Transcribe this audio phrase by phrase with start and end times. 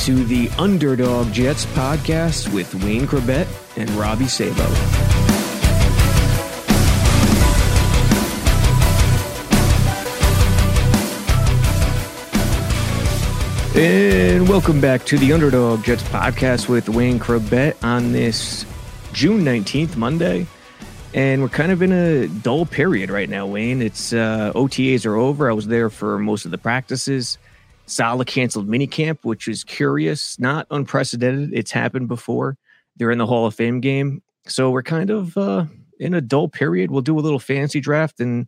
[0.00, 3.46] to the Underdog Jets podcast with Wayne Chrebet
[3.76, 4.64] and Robby Sabo.
[13.78, 18.64] And welcome back to the Underdog Jets podcast with Wayne Chrebet on this
[19.12, 20.46] June 19th, Monday.
[21.12, 23.82] And we're kind of in a dull period right now, Wayne.
[23.82, 25.50] It's uh, OTAs are over.
[25.50, 27.36] I was there for most of the practices.
[27.90, 31.52] Saleh canceled minicamp, which is curious, not unprecedented.
[31.52, 32.56] It's happened before.
[32.96, 34.22] They're in the Hall of Fame game.
[34.46, 35.64] So we're kind of uh,
[35.98, 36.92] in a dull period.
[36.92, 38.46] We'll do a little fancy draft and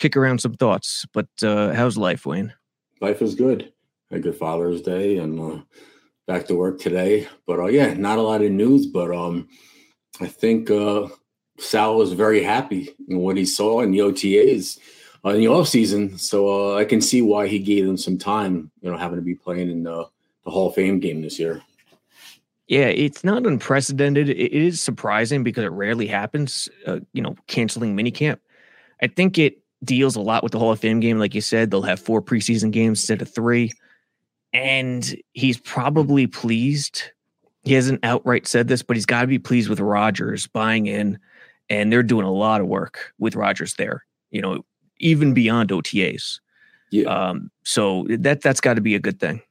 [0.00, 1.06] kick around some thoughts.
[1.12, 2.52] But uh, how's life, Wayne?
[3.00, 3.72] Life is good.
[4.10, 5.62] A good Father's Day and uh,
[6.26, 7.28] back to work today.
[7.46, 8.86] But uh, yeah, not a lot of news.
[8.86, 9.46] But um,
[10.20, 11.06] I think uh,
[11.60, 14.78] Sal was very happy in what he saw in the OTAs
[15.24, 16.16] uh, in the off season.
[16.18, 19.22] So uh, I can see why he gave them some time, you know, having to
[19.22, 20.06] be playing in the,
[20.44, 21.62] the Hall of Fame game this year.
[22.68, 24.28] Yeah, it's not unprecedented.
[24.28, 26.68] It is surprising because it rarely happens.
[26.86, 28.38] Uh, you know, canceling minicamp.
[29.02, 31.18] I think it deals a lot with the Hall of Fame game.
[31.18, 33.72] Like you said, they'll have four preseason games instead of three,
[34.52, 37.10] and he's probably pleased.
[37.64, 41.18] He hasn't outright said this, but he's got to be pleased with Rodgers buying in,
[41.68, 44.04] and they're doing a lot of work with Rodgers there.
[44.30, 44.64] You know,
[45.00, 46.40] even beyond OTAs.
[46.90, 47.04] Yeah.
[47.04, 49.42] Um, so that that's got to be a good thing.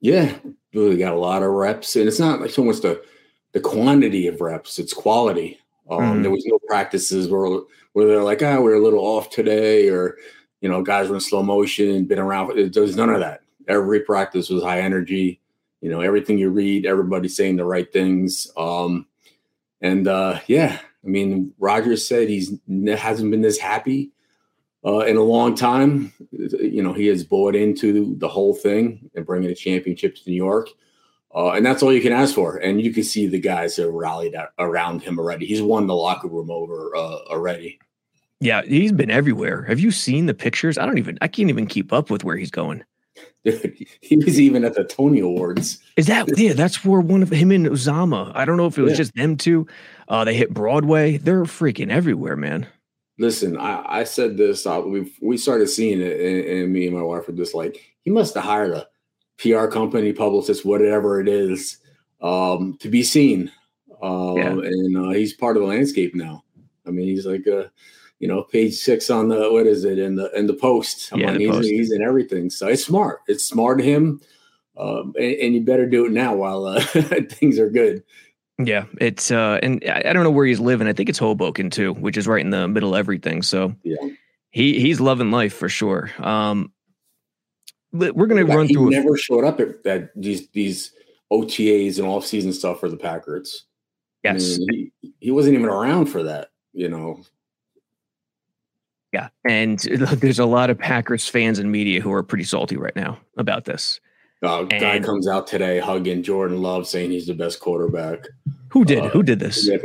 [0.00, 0.34] Yeah,
[0.74, 3.02] really got a lot of reps, and it's not like so much the
[3.52, 5.58] the quantity of reps; it's quality.
[5.90, 6.22] Um, Mhm.
[6.22, 7.60] There was no practices where
[7.92, 10.16] where they're like, ah, we're a little off today, or
[10.60, 12.72] you know, guys were in slow motion, been around.
[12.72, 13.40] There was none of that.
[13.68, 15.40] Every practice was high energy.
[15.80, 18.50] You know, everything you read, everybody's saying the right things.
[18.56, 19.06] Um,
[19.80, 22.52] and uh, yeah, I mean, Rodgers said he's
[22.86, 24.12] hasn't been this happy
[24.84, 26.12] uh, in a long time.
[26.32, 30.36] You know, he has bought into the whole thing and bringing a championship to New
[30.36, 30.68] York.
[31.34, 32.56] Uh, and that's all you can ask for.
[32.56, 35.46] And you can see the guys that rallied around him already.
[35.46, 37.78] He's won the locker room over uh, already.
[38.40, 39.62] Yeah, he's been everywhere.
[39.62, 40.76] Have you seen the pictures?
[40.76, 41.16] I don't even.
[41.22, 42.84] I can't even keep up with where he's going.
[43.44, 45.78] Dude, he was even at the Tony Awards.
[45.96, 46.52] Is that yeah?
[46.52, 48.32] That's where one of him and Uzomah.
[48.34, 48.96] I don't know if it was Yeah.
[48.98, 49.66] just them two.
[50.08, 51.16] Uh, they hit Broadway.
[51.18, 52.66] They're freaking everywhere, man.
[53.18, 54.66] Listen, I, I said this.
[54.66, 57.94] Uh, we we started seeing it, and, and me and my wife were just like,
[58.02, 58.88] he must have hired a
[59.38, 61.78] PR company, publicist, whatever it is,
[62.20, 63.50] um, to be seen.
[64.02, 64.48] Um, Yeah.
[64.52, 66.42] And uh, he's part of the landscape now.
[66.86, 67.64] I mean, he's like, uh,
[68.18, 71.12] you know, page six on the what is it in the in the post.
[71.12, 71.68] I'm Yeah, like, the he's, Post.
[71.68, 72.50] he's in everything.
[72.50, 73.20] So it's smart.
[73.28, 74.20] It's smart him,
[74.76, 76.80] um, and, and you better do it now while uh,
[77.30, 78.02] things are good.
[78.66, 80.86] Yeah, it's uh, and I, I don't know where he's living.
[80.88, 83.42] I think it's Hoboken too, which is right in the middle of everything.
[83.42, 83.96] So Yeah.
[84.50, 86.10] he he's loving life for sure.
[86.18, 86.72] Um,
[87.92, 88.88] but we're gonna Like, run he through.
[88.88, 90.92] a- never showed up at, at these these
[91.32, 93.64] OTAs and off season stuff for the Packers.
[94.24, 96.48] I yes, mean, he, he wasn't even around for that.
[96.72, 97.20] You know,
[99.12, 102.96] yeah, and there's a lot of Packers fans and media who are pretty salty right
[102.96, 104.00] now about this.
[104.42, 108.26] Uh, guy comes out today hugging Jordan Love, saying he's the best quarterback.
[108.68, 109.00] Who did?
[109.00, 109.68] Uh, who did this?
[109.70, 109.78] I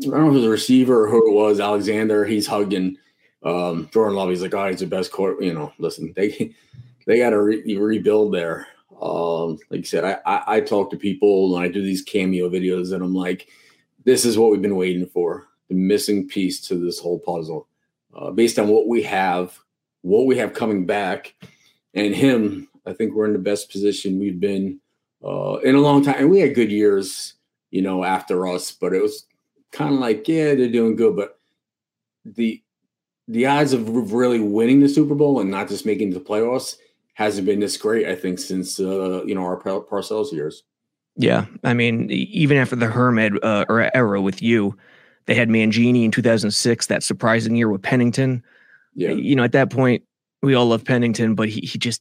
[0.00, 1.60] don't know if it was a receiver or who it was.
[1.60, 2.24] Alexander.
[2.24, 2.96] He's hugging
[3.42, 4.30] um, Jordan Love.
[4.30, 6.54] He's like, "Oh, he's the best quarter." You know, listen, they
[7.06, 8.66] they got to re- rebuild there.
[9.00, 12.48] Um, like you said, I, I I talk to people and I do these cameo
[12.48, 13.48] videos, and I'm like,
[14.04, 15.46] "This is what we've been waiting for.
[15.68, 17.68] The missing piece to this whole puzzle,
[18.16, 19.58] uh, based on what we have,
[20.02, 21.34] what we have coming back,
[21.94, 22.67] and him.
[22.88, 24.80] I think we're in the best position we've been
[25.24, 27.34] uh, in a long time, and we had good years."
[27.70, 29.26] you know, after us, but it was
[29.72, 31.38] kind of like, yeah, they're doing good, but
[32.24, 32.62] the
[33.26, 36.78] the odds of really winning the Super Bowl and not just making the playoffs
[37.12, 40.64] hasn't been this great, I think, since uh, you know our Par- Parcells years.
[41.16, 44.76] Yeah, I mean, even after the Hermed uh, or era with you,
[45.26, 46.86] they had Mangini in 2006.
[46.86, 48.42] That surprising year with Pennington.
[48.94, 50.04] Yeah, You know, at that point,
[50.42, 52.00] we all love Pennington, but he he just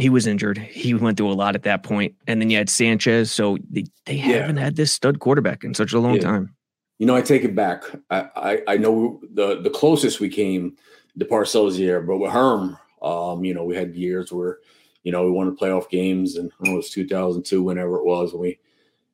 [0.00, 0.58] he was injured.
[0.58, 3.30] He went through a lot at that point, and then you had Sanchez.
[3.30, 4.40] So they, they Yeah.
[4.40, 6.22] haven't had this stud quarterback in such a long Yeah.
[6.22, 6.54] time.
[6.98, 7.84] You know, I take it back.
[8.10, 10.76] I, I, I know the the closest we came
[11.18, 14.58] to Parcells year, but with Herm, um, you know, we had years where,
[15.02, 18.04] you know, we won the playoff games, and I know, it was 2002, whenever it
[18.04, 18.58] was, when we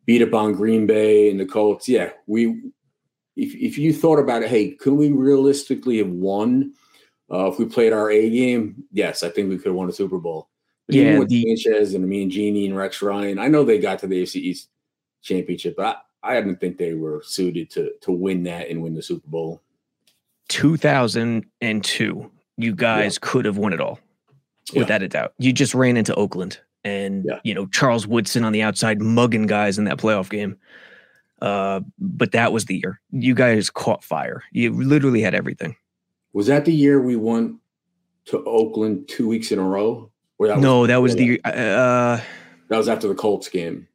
[0.04, 1.88] beat up on Green Bay and the Colts.
[1.88, 2.60] Yeah, we.
[3.36, 6.72] If if you thought about it, hey, could we realistically have won
[7.30, 8.84] uh, if we played our A game?
[8.92, 10.48] Yes, I think we could have won a Super Bowl.
[10.86, 13.78] But Yeah, with the- Sanchez and me and Genie and Rex Ryan, I know they
[13.78, 14.68] got to the AFC East
[15.22, 18.94] championship, but I, I didn't think they were suited to to win that and win
[18.94, 19.62] the Super Bowl.
[20.48, 23.98] 2002, you guys could have won it all
[24.72, 24.80] Yeah.
[24.80, 25.34] without a doubt.
[25.38, 27.40] You just ran into Oakland and, Yeah.
[27.44, 30.56] you know, Charles Woodson on the outside mugging guys in that playoff game.
[31.42, 34.42] Uh, but that was the year you guys caught fire.
[34.52, 35.76] You literally had everything.
[36.32, 37.60] Was that the year we won
[38.26, 40.10] to Oakland two weeks in a row?
[40.40, 42.20] That no, that was before the uh,
[42.68, 43.88] that was after the Colts game.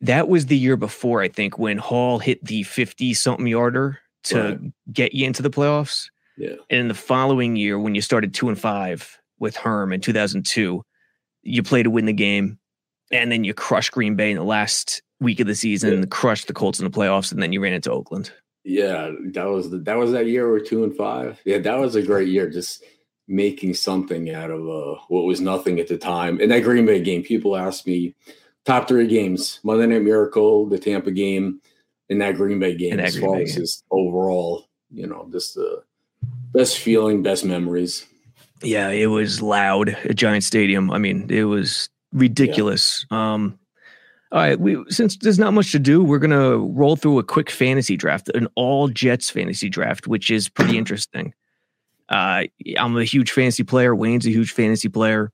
[0.00, 4.40] that was the year before, I think, when Hall hit the 50 something yarder to
[4.42, 4.58] Right.
[4.92, 6.08] get you into the playoffs.
[6.36, 6.54] Yeah.
[6.70, 10.82] And in the following year, when you started two and five with Herm in 2002,
[11.42, 12.58] you played to win the game.
[13.12, 16.04] And then you crushed Green Bay in the last week of the season, Yeah.
[16.10, 18.32] crushed the Colts in the playoffs, and then you ran into Oakland.
[18.64, 21.40] Yeah, that was the, that was that year we were two and five.
[21.44, 22.50] Yeah, that was a great year.
[22.50, 22.82] Just
[23.28, 26.40] making something out of uh, what was nothing at the time.
[26.40, 28.14] And that Green Bay game, people ask me
[28.64, 31.60] top three games: Monday Night Miracle, the Tampa game,
[32.08, 32.92] and that Green Bay game.
[32.92, 35.82] And as far as just overall, you know, just the
[36.52, 38.06] best feeling, best memories.
[38.62, 40.90] Yeah, it was loud at Giant Stadium.
[40.90, 43.04] I mean, it was ridiculous.
[43.10, 43.58] Um,
[44.32, 47.50] all right, we since there's not much to do, we're gonna roll through a quick
[47.50, 51.32] fantasy draft, an all Jets fantasy draft, which is pretty interesting.
[52.08, 52.44] Uh,
[52.78, 53.94] I'm a huge fantasy player.
[53.94, 55.32] Wayne's a huge fantasy player,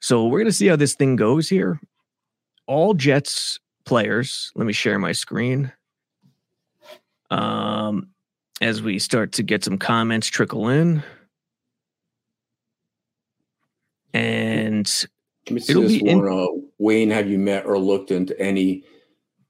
[0.00, 1.80] so we're gonna see how this thing goes here.
[2.66, 4.50] All Jets players.
[4.54, 5.72] Let me share my screen.
[7.30, 8.08] Um,
[8.60, 11.02] as we start to get some comments trickle in.
[14.12, 14.90] And
[15.46, 18.82] Let me It'll be in- to, Wayne, have you met or looked into any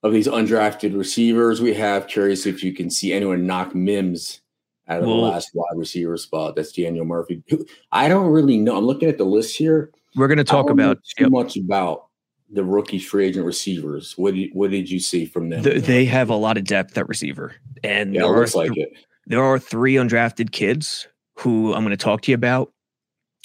[0.02, 2.06] of these undrafted receivers we have?
[2.06, 4.40] Curious if you can see anyone knock Mims
[4.90, 6.56] out of Well- the last wide receiver spot.
[6.56, 7.42] That's Daniel Murphy.
[7.92, 8.76] I don't really know.
[8.76, 9.90] I'm looking at the list here.
[10.16, 12.06] we're going to talk about too yep, much about
[12.52, 14.14] the rookie free agent receivers.
[14.18, 15.62] What did, what did you see from them?
[15.62, 17.54] the, they have a lot of depth at receiver,
[17.84, 18.92] and yeah, it there, are looks like it.
[19.26, 22.72] there are three undrafted kids who I'm going to talk to you about.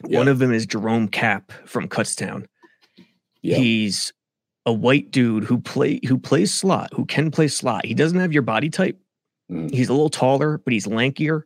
[0.06, 0.18] Yeah.
[0.18, 2.48] One of them is Jerome Kapp from Kutztown.
[3.44, 3.58] Yeah.
[3.58, 4.12] He's
[4.66, 7.86] a white dude who play who plays slot, who can play slot.
[7.86, 9.00] He doesn't have your body type.
[9.52, 9.72] Mm.
[9.74, 11.44] He's a little taller, but he's lankier.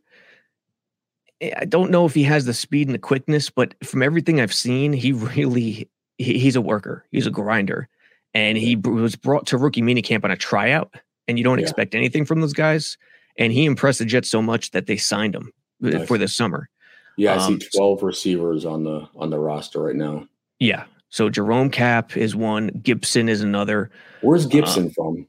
[1.40, 4.40] Eh, I don't know if he has the speed and the quickness, but from everything
[4.40, 5.88] I've seen, he really
[6.18, 7.04] he, he's a worker.
[7.10, 7.88] He's a grinder,
[8.34, 10.94] and he was brought to rookie minicamp on a tryout,
[11.28, 11.64] and you don't Yeah.
[11.64, 12.96] expect anything from those guys.
[13.36, 15.52] And he impressed the Jets so much that they signed him
[15.84, 16.08] uh, Nice.
[16.08, 16.68] for this summer.
[17.16, 20.26] Yeah, I um, see 12 receivers on the on the roster right now.
[20.58, 20.84] Yeah.
[21.10, 22.70] So Jerome Kapp is one.
[22.70, 23.90] Gipson is another.
[24.20, 25.26] Where's Gipson from?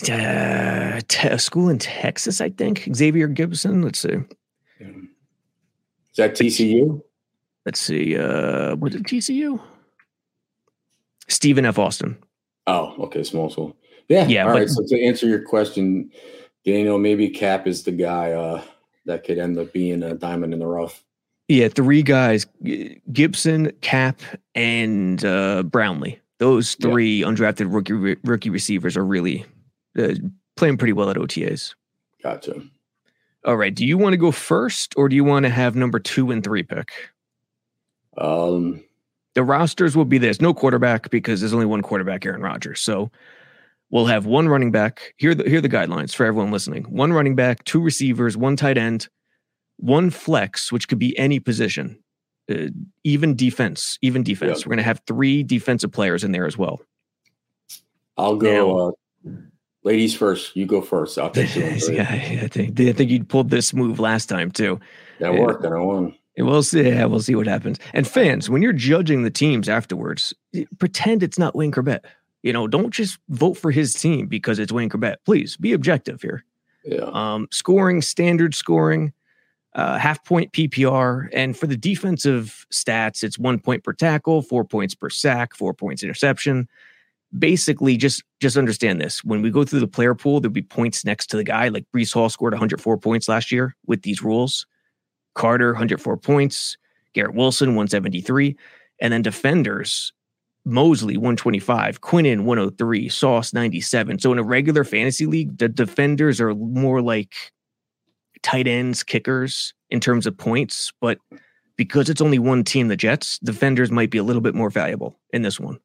[0.00, 2.88] Uh, te- a school in Texas, I think.
[2.94, 3.84] Xavier Gipson.
[3.84, 4.08] Let's see.
[4.80, 7.02] Is that TCU?
[7.66, 8.16] Let's see.
[8.16, 9.60] Uh, was it TCU?
[11.28, 11.78] Stephen F.
[11.78, 12.16] Austin.
[12.66, 13.76] Oh, okay, small school.
[14.08, 14.68] Yeah, Yeah, All but- right.
[14.68, 16.10] So to answer your question,
[16.64, 18.62] Daniel, maybe Kapp is the guy uh,
[19.06, 21.02] that could end up being a diamond in the rough.
[21.48, 24.20] Yeah, three guys: Gipson, Kapp,
[24.54, 26.18] and uh, Brownlee.
[26.38, 26.90] Those Yeah.
[26.90, 29.44] three undrafted rookie rookie receivers are really
[29.98, 30.14] uh,
[30.56, 31.74] playing pretty well at OTAs.
[32.22, 32.62] Gotcha.
[33.44, 33.74] All right.
[33.74, 36.44] Do you want to go first, or do you want to have number two and
[36.44, 36.92] three pick?
[38.16, 38.84] Um,
[39.34, 42.80] The rosters will be this: no quarterback because there's only one quarterback, Aaron Rodgers.
[42.80, 43.10] So
[43.90, 45.14] we'll have one running back.
[45.16, 48.36] Here, are the, here are the guidelines for everyone listening: one running back, two receivers,
[48.36, 49.08] one tight end,
[49.78, 51.98] one flex, which could be any position,
[52.48, 52.68] uh,
[53.02, 53.98] even defense.
[54.02, 54.60] Even defense.
[54.60, 54.66] Yeah.
[54.66, 56.80] We're going to have three defensive players in there as well.
[58.16, 58.94] I'll go.
[59.26, 59.30] Uh,
[59.84, 60.56] ladies first.
[60.56, 61.18] You go first.
[61.18, 61.64] I'll take you.
[61.90, 64.80] yeah, I think I think you pulled this move last time too.
[65.20, 66.14] That worked, and I won.
[66.38, 66.88] We'll see.
[66.88, 67.78] Yeah, we'll see what happens.
[67.92, 70.32] And fans, when you're judging the teams afterwards,
[70.78, 72.00] pretend it's not Wayne Chrebet.
[72.42, 75.16] You know, don't just vote for his team because it's Wayne Chrebet.
[75.24, 76.44] Please be objective here.
[76.84, 77.08] Yeah.
[77.12, 79.12] Um, scoring, standard scoring,
[79.74, 84.64] uh, half point PPR, and for the defensive stats, it's one point per tackle, four
[84.64, 86.68] points per sack, four points interception.
[87.38, 89.24] Basically, just just understand this.
[89.24, 91.68] When we go through the player pool, there'll be points next to the guy.
[91.68, 94.66] Like Breece Hall scored 104 points last year with these rules.
[95.34, 96.76] Carter 104 points.
[97.14, 98.56] Garrett Wilson 173.
[99.00, 100.12] And then defenders,
[100.64, 104.18] Mosley 125, Quinnen 103, Sauce 97.
[104.18, 107.34] So in a regular fantasy league, the defenders are more like
[108.42, 110.92] tight ends, kickers in terms of points.
[111.00, 111.18] But
[111.76, 115.18] because it's only one team, the Jets, defenders might be a little bit more valuable
[115.32, 115.80] in this one.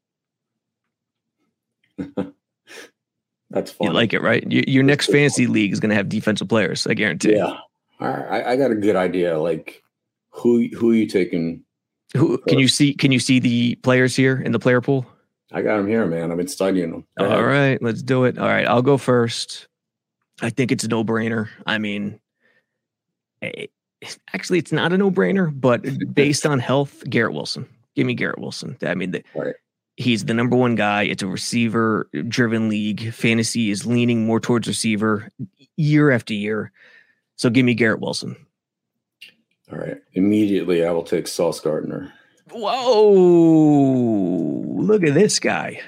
[3.50, 3.88] That's fun.
[3.88, 4.50] You like it, right?
[4.52, 6.86] Your, your next fantasy league is going to have defensive players.
[6.86, 7.36] I guarantee.
[7.36, 7.58] Yeah.
[8.00, 8.46] All right.
[8.46, 9.40] I, I got a good idea.
[9.40, 9.82] Like
[10.38, 11.64] who who are you taking?
[12.16, 12.94] Who can you see?
[12.94, 15.06] Can you see the players here in the player pool?
[15.52, 16.32] I got them here, man.
[16.32, 17.06] I've been studying them.
[17.20, 18.38] All right, let's do it.
[18.38, 19.68] All right, I'll go first.
[20.42, 21.50] I think it's a no brainer.
[21.66, 22.20] I mean,
[23.42, 23.68] eh,
[24.34, 27.68] actually, it's not a no brainer, but based on health, Garrett Wilson.
[27.96, 28.78] Give me Garrett Wilson.
[28.84, 29.56] I mean, the, Right.
[29.98, 31.04] He's the number one guy.
[31.04, 33.12] It's a receiver driven league.
[33.12, 35.30] Fantasy is leaning more towards receiver
[35.76, 36.72] year after year.
[37.36, 38.38] So give me Garrett Wilson.
[39.72, 39.98] All right.
[40.14, 42.14] Immediately, I will take Sauce Gardner.
[42.52, 43.10] Whoa,
[44.78, 45.82] look at this guy.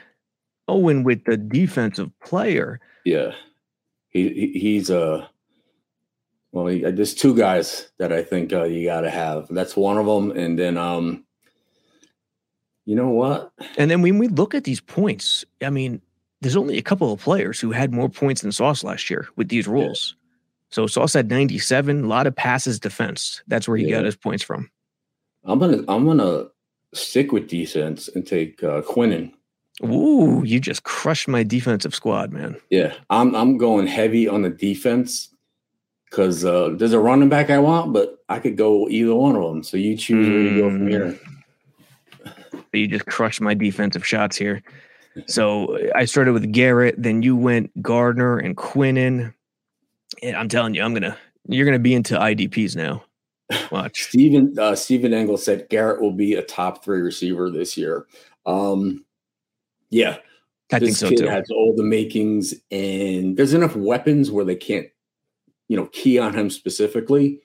[0.68, 2.82] Owen with the defensive player.
[3.06, 3.32] Yeah.
[4.10, 5.28] He, he he's uh
[6.52, 9.48] well, he, there's two guys that I think uh, you got to have.
[9.50, 11.24] That's one of them, and then um,
[12.90, 13.52] you know what?
[13.78, 16.02] And then when we look at these points, I mean,
[16.42, 19.50] there's only a couple of players who had more points than Sauce last year with
[19.50, 20.16] these rules.
[20.72, 23.44] So Sauce had 97, a lot of passes defense.
[23.48, 23.98] That's where he Yeah.
[23.98, 24.72] got his points from.
[25.46, 26.46] I'm gonna I'm gonna
[26.96, 29.34] stick with defense and take uh, Quinnen.
[29.84, 32.56] Ooh, you just crushed my defensive squad, man.
[32.72, 35.30] Yeah, I'm I'm going heavy on the defense
[36.10, 39.44] because uh, there's a running back I want, but I could go either one of
[39.44, 39.64] them.
[39.64, 40.90] So you choose where you go from Mm.
[40.90, 41.20] here.
[42.74, 44.62] You just crushed my defensive shots here.
[45.28, 49.34] So I started with Garrett, then you went Gardner and Quinnen.
[50.22, 53.04] And I'm telling you, I'm gonna you're gonna be into IDPs now.
[53.72, 54.04] Watch.
[54.04, 58.06] Steven uh, Steven Engel said Garrett will be a top three receiver this year.
[58.46, 59.06] Um,
[59.90, 60.18] yeah,
[60.72, 61.28] I think so kid too.
[61.28, 64.88] has all the makings, and there's enough weapons where they can't,
[65.68, 67.42] you know, key on him specifically.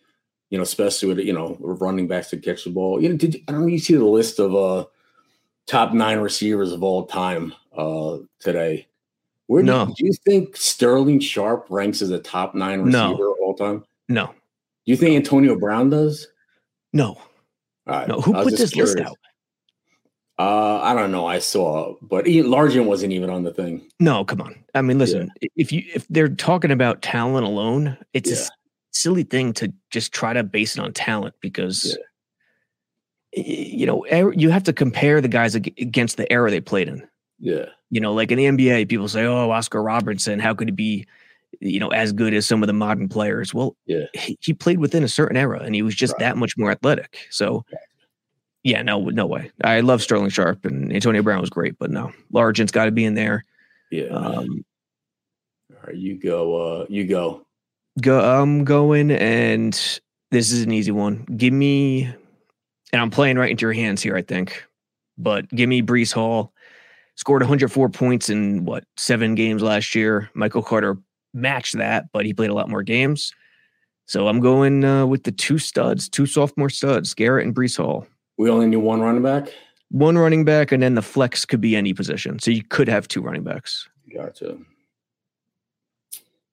[0.50, 3.02] You know, especially with you know running backs to catch the ball.
[3.02, 4.84] You know, did I don't know you see the list of uh
[5.66, 8.86] top nine receivers of all time uh today?
[9.46, 9.86] Where do, No.
[9.88, 13.32] you, do you think Sterling Sharpe ranks as a top nine receiver No.
[13.32, 13.84] of all time?
[14.08, 14.32] No, Do
[14.92, 16.28] you think Antonio Brown does?
[16.92, 17.20] no, All
[17.86, 18.08] right.
[18.08, 18.20] no.
[18.20, 19.16] Who put this list out?
[20.38, 21.26] Uh, I don't know.
[21.26, 23.88] I saw, but Largent wasn't even on the thing.
[24.00, 24.56] No, come on.
[24.74, 28.40] I mean, listen, if you if they're talking about talent alone, it's a Yeah.
[28.40, 28.50] s-
[28.90, 32.04] silly thing to just try to base it on talent because y-
[33.36, 36.88] you know er- you have to compare the guys ag- against the era they played
[36.88, 37.06] in.
[37.40, 40.72] Yeah, You know, like in the NBA, people say, "Oh, Oscar Robertson, how could he
[40.72, 41.06] be,
[41.60, 44.04] you know, as good as some of the modern players?" Well, Yeah.
[44.14, 46.20] he, he played within a certain era, and he was just Right.
[46.20, 47.18] that much more athletic.
[47.30, 47.64] So,
[48.62, 49.50] yeah, no, no way.
[49.62, 53.04] I love Sterling Sharpe and Antonio Brown was great, but no, Largent's got to be
[53.04, 53.44] in there.
[53.90, 54.04] yeah.
[54.06, 54.64] Um,
[55.72, 56.54] All right, you go.
[56.82, 57.44] Uh, you go.
[58.00, 59.72] go, I'm going, and
[60.30, 61.24] this is an easy one.
[61.36, 62.14] Give me,
[62.94, 64.64] and I'm playing right into your hands here, I think,
[65.18, 66.52] but give me Breece Hall.
[67.16, 70.30] Scored 104 points in what seven games last year.
[70.34, 70.96] Michael Carter
[71.32, 73.32] matched that, but he played a lot more games.
[74.06, 78.06] So I'm going uh, with the two studs, two sophomore studs, Garrett and Breece Hall.
[78.38, 79.48] We only need one running back.
[79.90, 82.38] One running back, and then the flex could be any position.
[82.38, 83.88] So you could have two running backs.
[84.14, 84.56] Gotcha.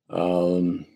[0.09, 0.87] Um.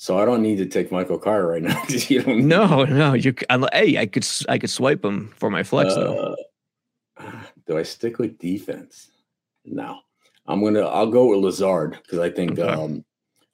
[0.00, 1.78] So I don't need to take Michael Carter right now.
[1.84, 2.46] 'cause you don't.
[2.46, 3.34] No, no, you.
[3.50, 6.36] I'm, hey, I could, I could swipe him for my flex though.
[7.18, 7.32] Uh,
[7.66, 9.10] do I stick with defense?
[9.64, 9.98] No.
[10.46, 10.80] I'm gonna.
[10.86, 12.62] I'll go with Lazard because I think Okay.
[12.62, 13.04] um,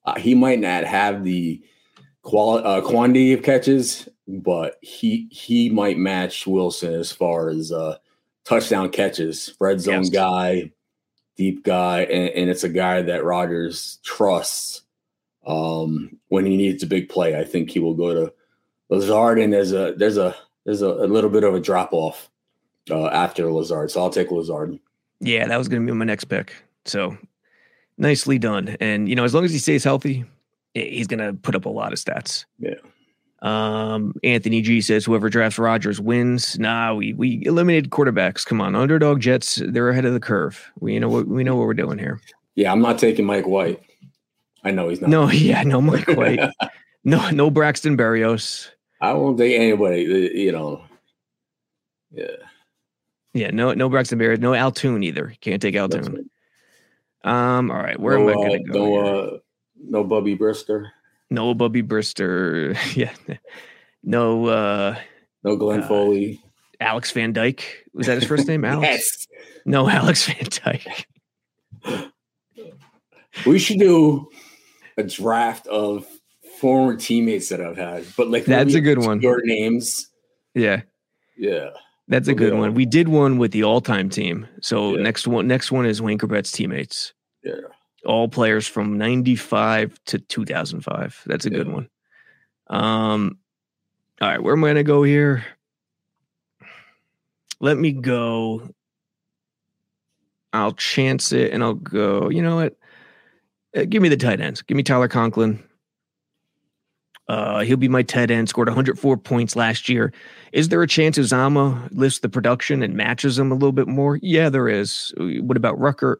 [0.04, 1.60] uh, he might not have the
[2.24, 7.96] uh, quantity of catches, but he he might match Wilson as far as uh,
[8.44, 10.10] touchdown catches, red zone Yes.
[10.10, 10.70] guy,
[11.36, 14.82] deep guy, and, and it's a guy that Rodgers trusts
[15.46, 17.38] um, when he needs a big play.
[17.38, 18.32] I think he will go to
[18.88, 20.34] Lazard, and there's a there's a
[20.64, 22.30] there's a, a little bit of a drop off
[22.90, 24.78] uh, after Lazard, so I'll take Lazard.
[25.20, 26.54] Yeah, that was going to be my next pick.
[26.84, 27.16] So
[27.98, 28.76] nicely done.
[28.80, 30.24] And you know, as long as he stays healthy,
[30.74, 32.44] he's going to put up a lot of stats.
[32.58, 32.74] Yeah.
[33.42, 36.58] Um, Anthony G says whoever drafts Rodgers wins.
[36.58, 38.44] Nah, we we eliminated quarterbacks.
[38.44, 39.60] Come on, underdog Jets.
[39.66, 40.70] They're ahead of the curve.
[40.80, 42.20] We you know what we know what we're doing here.
[42.54, 43.82] Yeah, I'm not taking Mike White.
[44.64, 45.10] I know he's not.
[45.10, 46.40] No, yeah, no Mike White.
[47.04, 48.68] no, no Braxton Berrios.
[49.00, 50.06] I won't take anybody.
[50.06, 50.82] uh, You know.
[52.10, 52.26] Yeah,
[53.34, 54.38] Yeah, no, no Braxton Berrios.
[54.40, 55.34] No Al Toon either.
[55.40, 56.26] Can't take Al Toon.
[57.24, 57.58] right.
[57.58, 58.78] Um, all right, where no, am I uh, going to go?
[58.78, 59.04] no, here?
[59.34, 59.38] uh,
[59.88, 60.90] no Bubby Brister.
[61.30, 62.76] no Bubby Brister.
[62.96, 63.12] Yeah.
[64.02, 64.96] No uh
[65.42, 66.40] No Glenn Uh, Foley.
[66.80, 67.86] Alex Van Dyke.
[67.94, 68.64] Was that his first name?
[68.64, 68.88] Alex?
[68.90, 69.26] Yes.
[69.64, 71.06] No, Alex Van Dyke.
[73.46, 74.28] We should do
[74.96, 76.06] a draft of
[76.60, 79.20] former teammates that I've had, but like That's a good one.
[79.20, 80.08] Your names.
[80.54, 80.82] Yeah.
[81.36, 81.70] Yeah.
[82.06, 82.74] That's a good do one.
[82.74, 84.46] We did one with the all-time team.
[84.60, 85.02] So Yeah.
[85.02, 87.12] next one, next one is Wayne Chrebet's teammates.
[87.42, 87.54] Yeah.
[88.04, 91.22] All players from '95 to 2005.
[91.26, 91.88] That's a good one.
[92.68, 93.38] Um,
[94.20, 95.44] all right, where am I gonna go here?
[97.60, 98.68] Let me go.
[100.52, 102.28] I'll chance it, and I'll go.
[102.28, 102.76] You know what?
[103.74, 104.62] Uh, give me the tight ends.
[104.62, 105.62] Give me Tyler Conklin.
[107.28, 108.48] Uh, he'll be my tight end.
[108.48, 110.12] Scored 104 points last year.
[110.52, 114.18] Is there a chance Uzomah lifts the production and matches him a little bit more?
[114.22, 115.12] Yeah, there is.
[115.16, 116.16] What about Ruckert?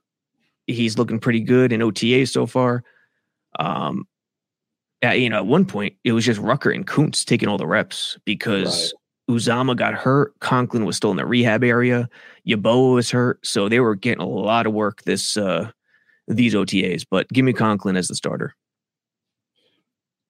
[0.67, 2.85] He's looking pretty good in OTA so far.
[3.59, 4.09] Um,
[5.03, 7.67] yeah, you know, at one point it was just Ruckert and Kuntz taking all the
[7.67, 8.95] reps because
[9.31, 10.33] Uzomah got hurt.
[10.41, 12.09] Conklin was still in the rehab area.
[12.49, 15.71] Yeboah was hurt, so they were getting a lot of work this uh
[16.29, 17.05] these OTAs.
[17.11, 18.55] But give me Conklin as the starter.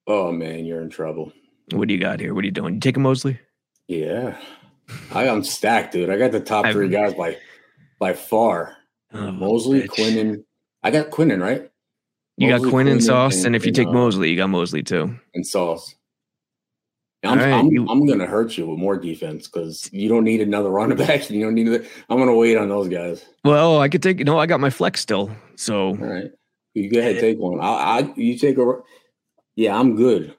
[0.07, 1.33] Oh man, you're in trouble.
[1.73, 2.35] What do you got here?
[2.35, 2.75] What are you doing?
[2.75, 3.39] You taking Mosley?
[3.89, 4.37] Yeah.
[5.13, 6.11] I am stacked, dude.
[6.11, 7.39] I got the top three guys by
[7.99, 8.77] by far.
[9.13, 9.89] Oh, Mosley, bitch.
[9.89, 10.45] Quinnen.
[10.83, 11.71] I got Quinnen, right?
[12.37, 14.83] You got Quinn and Sauce, and if you and, take uh, Mosley, you got Mosley
[14.83, 15.19] too.
[15.35, 15.95] and Sauce.
[17.23, 20.41] I'm, right, I'm, you- I'm gonna hurt you with more defense because you don't need
[20.41, 21.31] another running back.
[21.31, 21.89] You don't need it.
[22.11, 23.25] I'm gonna wait on those guys.
[23.45, 24.19] Well, I could take.
[24.21, 25.31] No, I got my flex still.
[25.57, 26.31] So All right,
[26.75, 27.61] you go ahead, take one.
[27.61, 27.65] I,
[28.01, 28.79] I you take a.
[29.57, 30.35] Yeah, I'm good.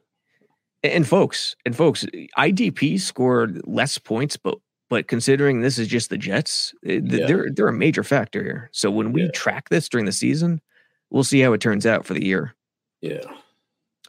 [0.84, 2.06] and folks, and folks,
[2.38, 4.58] IDP scored less points, but
[4.90, 7.26] but considering this is just the Jets, eh, Yeah.
[7.28, 8.70] they're they're a major factor here.
[8.74, 9.32] So when we Yeah.
[9.32, 10.62] track this during the season,
[11.10, 12.54] we'll see how it turns out for the year.
[13.02, 13.22] Yeah,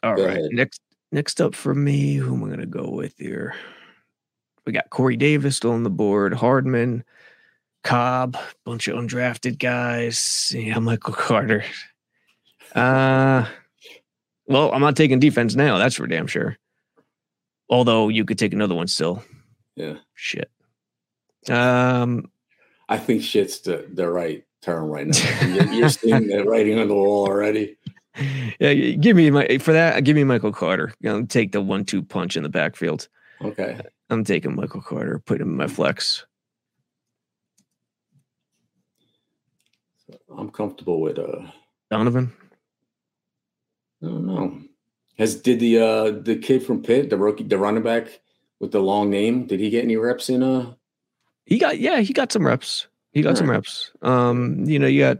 [0.03, 0.49] All Go right, ahead.
[0.51, 3.55] next next up for me, who am I going to go with here?
[4.65, 7.03] We got Corey Davis still on the board, Hardman,
[7.87, 10.53] Cobb, bunch of undrafted guys.
[10.53, 11.63] Yeah, Michael Carter.
[12.75, 13.45] Uh
[14.47, 15.77] well, I'm not taking defense now.
[15.77, 16.57] That's for damn sure.
[17.69, 19.23] Although you could take another one still.
[19.75, 19.95] yeah.
[20.15, 20.51] Shit.
[21.49, 22.29] Um,
[22.89, 25.71] I think shit's the the right term right now.
[25.71, 27.77] You're, seeing the writing on the wall already.
[28.59, 30.03] yeah, give me my for that.
[30.03, 30.93] Give me Michael Carter.
[31.05, 33.07] I'll take the one-two punch in the backfield.
[33.41, 33.79] Okay.
[34.09, 35.19] I'm taking Michael Carter.
[35.19, 36.25] Put him in my flex.
[40.35, 41.41] I'm comfortable with uh
[41.91, 42.33] Donovan.
[44.03, 44.61] I don't know.
[45.17, 48.19] Has did the uh the kid from Pitt, the rookie, the running back
[48.59, 50.73] with the long name, did he get any reps in uh
[51.45, 52.87] He got yeah, he got some reps.
[53.13, 53.91] He got some reps.
[54.03, 55.19] Um, you know, you got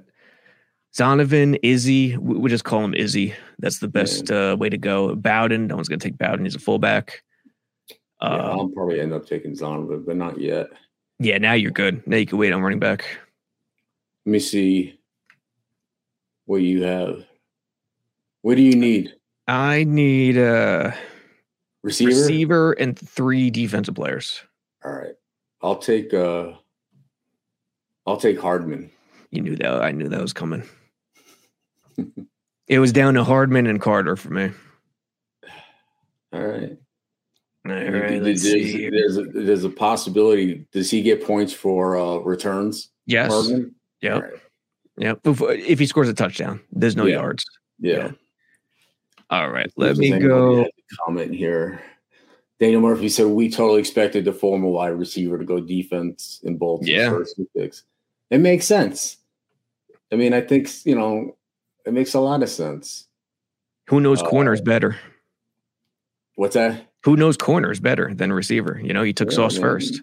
[0.95, 2.15] Zonovan, Izzy.
[2.17, 3.33] We, we just call him Izzy.
[3.57, 5.15] That's the best uh, way to go.
[5.15, 5.67] Bawden.
[5.67, 6.43] No one's gonna take Bawden.
[6.43, 7.23] He's a fullback.
[7.89, 7.95] yeah,
[8.27, 10.67] Uh, I'll probably end up taking Zonovan, but not yet.
[11.17, 12.05] yeah, now you're good.
[12.05, 13.03] Now you can wait on running back.
[14.27, 14.96] Let me see
[16.47, 17.23] what you have.
[18.41, 19.13] What do you need?
[19.47, 20.97] I need a
[21.83, 22.09] Receiver?
[22.09, 24.41] receiver and three defensive players.
[24.83, 25.13] All right.
[25.61, 26.53] I'll take uh
[28.05, 28.89] I'll take Hardman.
[29.31, 29.81] You knew that.
[29.81, 30.63] I knew that was coming.
[32.67, 34.51] it was down to Hardman and Carter for me.
[36.33, 36.77] All right.
[37.65, 40.65] All There's, right, there's a, there's a possibility.
[40.71, 42.89] Does he get points for uh returns?
[43.05, 43.31] Yes.
[43.31, 43.75] Hardman?
[44.01, 44.13] Yep.
[44.13, 44.33] All right.
[44.97, 45.23] Yep.
[45.23, 47.15] Before, if he scores a touchdown, there's no Yeah.
[47.15, 47.45] yards.
[47.79, 47.95] Yeah.
[47.97, 48.11] Yeah.
[49.29, 49.71] All right.
[49.77, 50.67] Let me go.
[51.05, 51.81] Comment here.
[52.59, 56.87] Daniel Murphy said we totally expected the former wide receiver to go defense in both
[56.87, 57.09] Yeah.
[57.11, 57.83] first two picks.
[58.31, 59.17] It makes sense.
[60.11, 61.35] I mean, I think you know,
[61.85, 63.07] it makes a lot of sense.
[63.89, 64.97] Who knows Uh, corners better?
[66.35, 66.83] What's that?
[67.03, 68.81] Who knows corners better than receiver?
[68.83, 69.61] You know, he took Yeah, Sauce man.
[69.61, 70.01] first.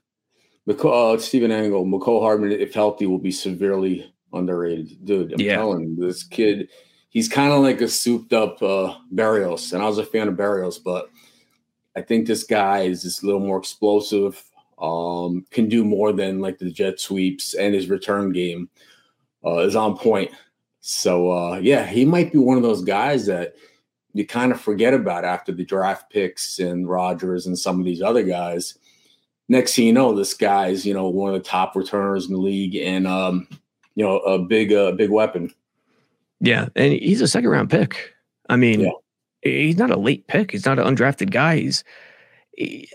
[0.68, 5.04] McCall, uh, Stephen Angle, Mecole Hardman, if healthy, will be severely underrated.
[5.04, 5.56] Dude, I'm Yeah.
[5.56, 6.68] telling you, this kid,
[7.10, 9.72] he's kind of like a souped up uh, Berrios.
[9.72, 11.10] And I was a fan of Berrios, but
[11.96, 14.42] I think this guy is just a little more explosive,
[14.78, 18.68] um, can do more than like the jet sweeps, and his return game
[19.44, 20.30] uh, is on point.
[20.80, 23.54] So, uh, yeah, he might be one of those guys that
[24.12, 28.02] you kind of forget about after the draft picks and Rodgers and some of these
[28.02, 28.78] other guys
[29.48, 32.40] next thing you know, this guy's you know one of the top returners in the
[32.40, 33.48] league, and um,
[33.94, 35.50] you know a big uh, big weapon.
[36.40, 38.12] Yeah, and he's a second round pick.
[38.48, 38.90] I mean, Yeah.
[39.42, 40.50] he's not a late pick.
[40.50, 41.56] He's not an undrafted guy.
[41.58, 41.84] He's.
[42.56, 42.88] he-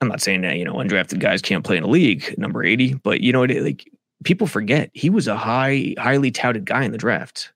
[0.00, 2.94] I'm not saying that you know undrafted guys can't play in the league, number eighty,
[2.94, 3.50] but you know what?
[3.50, 3.90] Like
[4.24, 7.52] people forget he was a high, highly touted guy in the draft.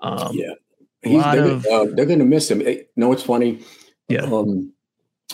[0.00, 0.52] Um, yeah,
[1.02, 2.60] He's, lot they're, of- uh, they're going to miss him.
[2.60, 3.60] You know what's funny?
[4.08, 4.22] Yeah.
[4.22, 4.72] Um,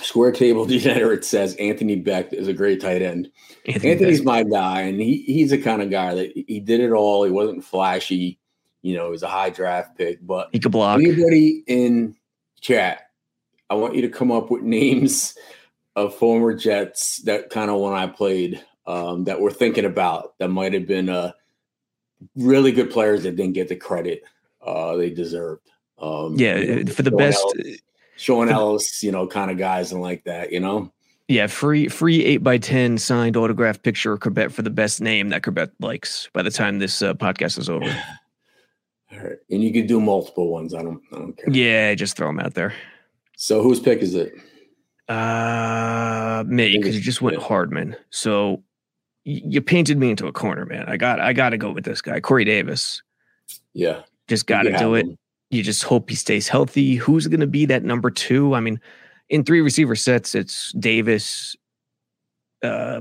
[0.03, 3.31] Square Table Degenerate says Anthony Becht is a great tight end.
[3.67, 4.25] Anthony Anthony's Becht.
[4.25, 7.25] my guy, and he he's the kind of guy that he did it all.
[7.25, 8.39] He wasn't flashy,
[8.83, 11.01] you know, he was a high draft pick, but he could block.
[11.01, 12.17] Anybody in
[12.61, 13.11] chat,
[13.69, 15.37] I want you to come up with names
[15.97, 20.49] of former Jets that kind of when I played um, that we're thinking about that
[20.49, 21.33] might have been uh,
[22.37, 24.23] really good players that didn't get the credit
[24.65, 25.69] uh, they deserved.
[25.99, 27.39] Um, yeah, you know, for the best.
[27.39, 27.79] Ellis,
[28.21, 30.93] Shaun Ellis, you know, kind of guys and like that, you know?
[31.27, 35.31] Yeah, free free eight by ten signed autograph picture of Chrebet for the best name
[35.31, 37.87] that Chrebet likes by the time this uh, podcast is over.
[39.13, 40.75] All right, and you could do multiple ones.
[40.75, 41.51] I don't, I don't care.
[41.51, 42.75] Yeah, just throw them out there.
[43.37, 44.35] So whose pick is it?
[45.09, 47.45] Uh, me because you just went yeah.
[47.45, 47.97] Hardman.
[48.11, 48.63] So
[49.25, 50.85] you painted me into a corner, man.
[50.89, 53.03] I got I got to go with this guy, Corey Davis.
[53.73, 55.07] Yeah, just got to do it.
[55.51, 56.95] You just hope he stays healthy.
[56.95, 58.55] Who's going to be that number two?
[58.55, 58.81] I mean,
[59.29, 61.57] in three receiver sets, it's Davis.
[62.63, 63.01] Uh,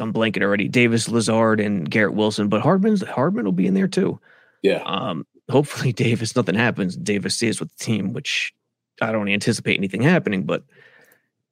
[0.00, 0.68] I'm blanking already.
[0.68, 4.20] Davis, Lazard, and Garrett Wilson, but Hardman's Hardman will be in there too.
[4.62, 4.82] Yeah.
[4.84, 5.26] Um.
[5.50, 6.34] Hopefully, Davis.
[6.34, 6.96] Nothing happens.
[6.96, 8.52] Davis stays with the team, which
[9.00, 10.42] I don't anticipate anything happening.
[10.44, 10.64] But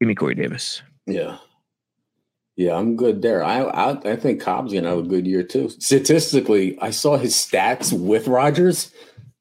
[0.01, 0.83] give me Corey Davis.
[1.07, 1.39] Yeah.
[2.57, 3.45] Yeah, I'm good there.
[3.45, 5.69] I I, I think Cobb's gonna have a good year too.
[5.69, 8.91] Statistically, I saw his stats with Rodgers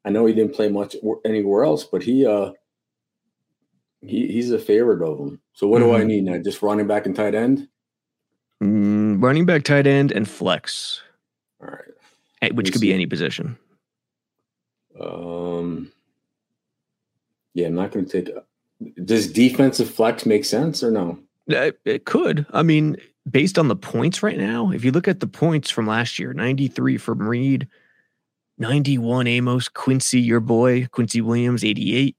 [0.06, 2.52] I know he didn't play much anywhere else, but he uh
[4.00, 5.40] he he's a favorite of them.
[5.52, 5.90] So what mm-hmm.
[5.90, 6.08] do I mm-hmm.
[6.08, 6.38] need now?
[6.38, 7.68] Just running back and tight end?
[8.62, 11.02] Mm, running back, tight end, and flex.
[11.60, 12.54] All right.
[12.54, 12.88] Which could see.
[12.88, 13.58] be any position.
[14.98, 15.92] Um.
[17.54, 18.34] Yeah, I'm not going to take.
[19.04, 21.18] Does defensive flex make sense or no?
[21.50, 22.46] Uh, it could.
[22.52, 22.96] I mean,
[23.28, 26.32] based on the points right now, if you look at the points from last year,
[26.34, 27.66] 93 from Reed,
[28.58, 32.16] 91 Amos Quincy, your boy Quincy Williams, 88.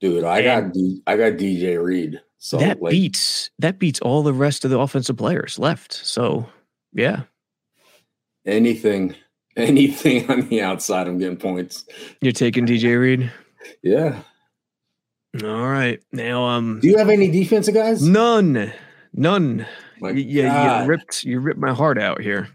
[0.00, 2.20] Dude, I and got D, I got DJ Reed.
[2.38, 5.92] So that like, beats that beats all the rest of the offensive players left.
[5.92, 6.46] So
[6.92, 7.22] yeah.
[8.44, 9.14] Anything,
[9.56, 11.86] anything on the outside, I'm getting points.
[12.20, 13.32] You're taking DJ Reed?
[13.82, 14.20] Yeah.
[15.42, 16.00] All right.
[16.12, 18.06] Now um Do you have any defensive guys?
[18.06, 18.72] None.
[19.14, 19.66] None.
[20.00, 22.50] My yeah, you ripped you ripped my heart out here.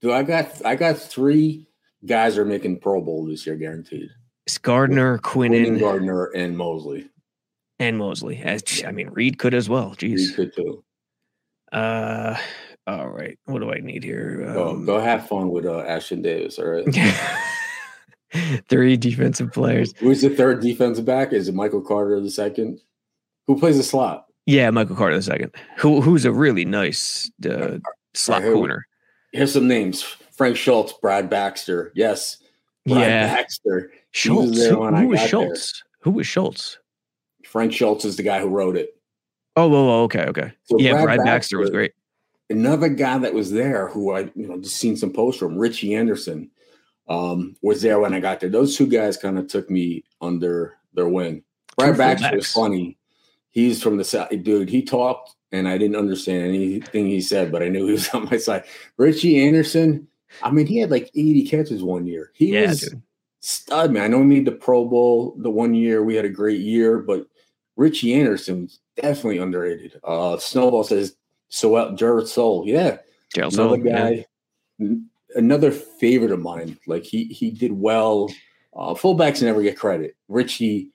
[0.00, 1.68] Do I got I got three
[2.06, 4.10] guys are making Pro Bowl this year, guaranteed.
[4.46, 7.08] It's Gardner, Quinnen, Gardner, and Mosley.
[7.78, 8.38] And Mosley.
[8.38, 9.94] As I mean, Reed could as well.
[9.96, 10.16] Jeez.
[10.16, 10.84] Reed could too.
[11.72, 12.36] Uh,
[12.86, 13.38] all right.
[13.44, 14.44] What do I need here?
[14.48, 16.58] Um, go, go have fun with uh, Ashtyn Davis.
[16.58, 16.86] All right.
[18.68, 19.94] Three defensive players.
[19.98, 21.32] Who's the third defensive back?
[21.32, 22.80] Is it Michael Carter the second?
[23.46, 24.26] Who plays the slot?
[24.46, 25.54] Yeah, Michael Carter the second.
[25.78, 27.78] Who who's a really nice uh,
[28.14, 28.86] slot right, corner.
[29.32, 31.92] Here's some names: Frank Schultz, Brad Baxter.
[31.94, 32.38] Yes.
[32.84, 33.32] Brad yeah.
[33.32, 33.92] Baxter.
[34.10, 34.58] Schultz.
[34.58, 35.72] Was who, who was Schultz?
[35.72, 35.90] There.
[36.00, 36.78] Who was Schultz?
[37.44, 38.96] Frank Schultz is the guy who wrote it.
[39.54, 40.52] Oh, oh, oh okay, okay.
[40.64, 41.92] So yeah, Brad, Brad Baxter, Baxter, was great.
[42.50, 45.94] Another guy that was there who I, you know, just seen some posts from, Richie
[45.94, 46.50] Anderson,
[47.08, 48.50] um, was there when I got there.
[48.50, 51.44] Those two guys kind of took me under their wing.
[51.78, 52.98] Brad Baxter was funny.
[53.52, 54.70] He's from the south, dude.
[54.70, 58.24] He talked, and I didn't understand anything he said, but I knew he was on
[58.24, 58.64] my side.
[58.96, 60.08] Richie Anderson,
[60.42, 62.30] I mean, he had like 80 catches one year.
[62.34, 63.02] He yeah, was dude.
[63.40, 64.04] stud, man.
[64.04, 66.02] I know he made the Pro Bowl the one year.
[66.02, 67.26] We had a great year, but
[67.76, 70.00] Richie Anderson was definitely underrated.
[70.04, 71.16] Uh, Snowball says,
[71.48, 72.64] so Jerald Sowell.
[72.66, 72.98] Yeah.
[73.34, 74.26] Jerald another Sowell, guy,
[74.78, 74.88] yeah.
[75.34, 76.78] another favorite of mine.
[76.86, 78.28] Like he he did well.
[78.74, 80.16] Uh, fullbacks never get credit.
[80.28, 80.90] Richie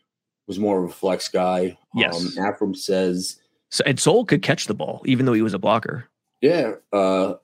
[0.47, 1.78] was more of a flex guy.
[1.93, 2.38] Yes.
[2.38, 5.60] Um, Afram says, so, and Sowell could catch the ball, even though he was a
[5.60, 6.06] blocker.
[6.41, 6.76] Yeah.
[6.93, 7.36] Uh,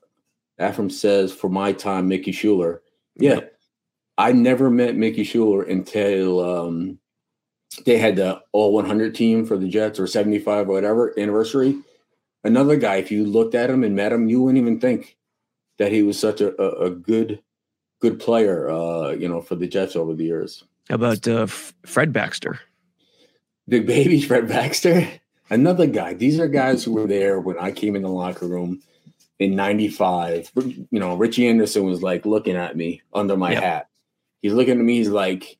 [0.60, 2.80] Afram says, for my time, Mickey Shuler.
[3.16, 3.40] Yeah.
[4.16, 6.98] I never met Mickey Shuler until um,
[7.84, 11.76] they had the all 100 team for the Jets or 75 or whatever anniversary.
[12.44, 15.16] Another guy, if you looked at him and met him, you wouldn't even think
[15.78, 17.40] that he was such a, a, a good
[18.00, 20.64] good player, uh, you know, for the Jets over the years.
[20.88, 22.60] How about uh, Fred Baxter?
[23.66, 25.08] Big baby Fred Baxter.
[25.50, 26.14] Another guy.
[26.14, 28.82] These are guys who were there when I came in the locker room
[29.44, 30.50] in 95.
[30.56, 33.62] You know, Richie Anderson was like looking at me under my yep.
[33.62, 33.88] hat.
[34.42, 35.58] He's looking at me, he's like,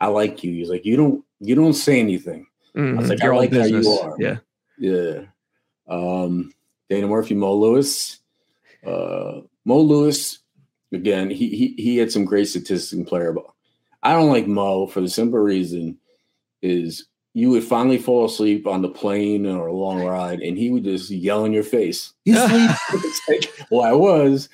[0.00, 0.52] I like you.
[0.52, 2.46] He's like, you don't you don't say anything.
[2.76, 2.98] Mm-hmm.
[2.98, 4.16] I was like, You're I like how you are.
[4.18, 4.36] Yeah.
[4.78, 5.22] Yeah.
[5.88, 6.52] Um,
[6.88, 8.20] Dana Murphy, Mo Lewis.
[8.86, 10.38] Uh, Mo Lewis,
[10.92, 13.46] again, he he he had some great statistics in player, but
[14.02, 15.98] I don't like Mo for the simple reason
[16.62, 20.70] is you would finally fall asleep on the plane or a long ride, and he
[20.70, 22.12] would just yell in your face.
[22.24, 22.36] You
[23.26, 23.50] sleep?
[23.70, 24.48] well, I was,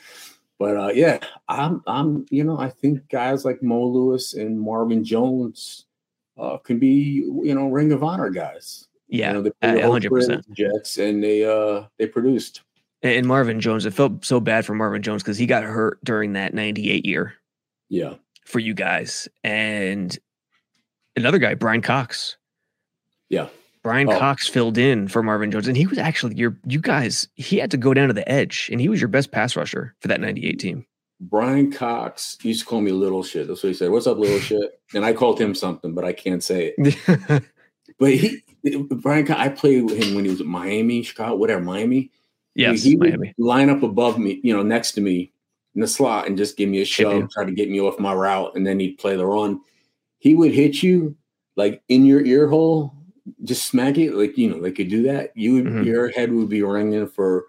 [0.59, 5.05] but uh, yeah, I'm, I'm, you know, I think guys like Mo Lewis and Marvin
[5.05, 5.87] Jones
[6.39, 8.87] uh, can be, you know, Ring of Honor guys.
[9.09, 10.09] Yeah, You know, they played the whole 100%.
[10.09, 12.63] career with the Jets, and they uh they produced.
[13.03, 16.33] And Marvin Jones, it felt so bad for Marvin Jones because he got hurt during
[16.33, 17.35] that 98 year
[17.89, 18.15] Yeah,
[18.45, 19.29] for you guys.
[19.45, 20.19] And
[21.17, 22.37] another guy, Brian Cox.
[23.29, 23.49] Yeah.
[23.85, 24.19] Brian Oh.
[24.19, 25.69] Cox filled in for Marvin Jones.
[25.69, 28.69] And he was actually your you guys, he had to go down to the edge
[28.73, 30.87] and he was your best pass rusher for that 98 team.
[31.21, 33.49] Brian Cox used to call me little shit.
[33.49, 33.91] That's what he said.
[33.91, 34.81] What's up, little shit?
[34.95, 37.43] And I called him something, but I can't say it.
[37.99, 38.43] But he,
[38.91, 42.13] Brian, Cox, I played with him when he was at Miami, Chicago, whatever, Miami.
[42.55, 43.35] yes, he would Miami.
[43.39, 45.33] line up above me, you know, next to me
[45.75, 48.13] in the slot and just give me a shove, try to get me off my
[48.13, 49.61] route, and then he'd play the run.
[50.19, 51.17] He would hit you
[51.57, 52.95] like in your ear hole,
[53.45, 55.33] just smack it, like you know, they could do that.
[55.37, 55.85] You would, Mhm.
[55.85, 57.47] your head would be ringing for